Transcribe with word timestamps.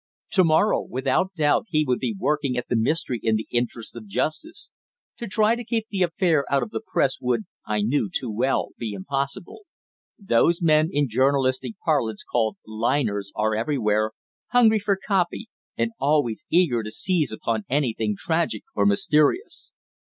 To 0.31 0.43
morrow, 0.43 0.81
without 0.81 1.35
doubt, 1.35 1.67
he 1.69 1.85
would 1.85 1.99
be 1.99 2.15
working 2.17 2.57
at 2.57 2.69
the 2.69 2.75
mystery 2.75 3.19
in 3.21 3.35
the 3.35 3.47
interests 3.51 3.93
of 3.93 4.07
justice. 4.07 4.71
To 5.17 5.27
try 5.27 5.53
to 5.55 5.63
keep 5.63 5.89
the 5.91 6.01
affair 6.01 6.43
out 6.51 6.63
of 6.63 6.71
the 6.71 6.81
Press 6.83 7.19
would, 7.21 7.41
I 7.67 7.83
knew 7.83 8.09
too 8.11 8.31
well, 8.31 8.69
be 8.79 8.93
impossible. 8.93 9.67
Those 10.17 10.59
men, 10.59 10.89
in 10.91 11.07
journalistic 11.07 11.73
parlance 11.85 12.23
called 12.23 12.57
"liners," 12.65 13.31
are 13.35 13.53
everywhere, 13.55 14.13
hungry 14.47 14.79
for 14.79 14.97
copy, 15.07 15.49
and 15.77 15.91
always 15.99 16.47
eager 16.49 16.81
to 16.81 16.89
seize 16.89 17.31
upon 17.31 17.65
anything 17.69 18.15
tragic 18.17 18.63
or 18.73 18.87
mysterious. 18.87 19.71